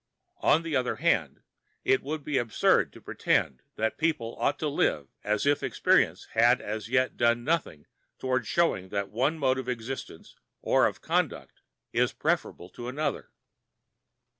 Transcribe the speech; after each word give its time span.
On 0.41 0.63
the 0.63 0.75
other 0.75 0.95
hand, 0.95 1.43
it 1.83 2.01
would 2.01 2.23
be 2.23 2.39
absurd 2.39 2.91
to 2.91 3.01
pretend 3.01 3.61
that 3.75 3.99
people 3.99 4.35
ought 4.39 4.57
to 4.57 4.67
live 4.67 5.09
as 5.23 5.45
if 5.45 5.61
experience 5.61 6.25
had 6.31 6.59
as 6.59 6.89
yet 6.89 7.17
done 7.17 7.43
nothing 7.43 7.85
towards 8.17 8.47
showing 8.47 8.89
that 8.89 9.11
one 9.11 9.37
mode 9.37 9.59
of 9.59 9.69
existence 9.69 10.35
or 10.59 10.87
of 10.87 11.01
conduct 11.01 11.61
is 11.93 12.13
preferable 12.13 12.69
to 12.71 12.87
another. 12.87 13.29